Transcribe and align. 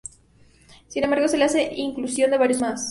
Sin 0.87 1.03
embargo, 1.03 1.27
se 1.27 1.43
hace 1.43 1.57
la 1.63 1.73
inclusión 1.75 2.31
de 2.31 2.39
varios 2.39 2.59
más. 2.59 2.79